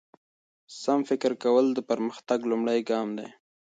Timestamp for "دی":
3.17-3.27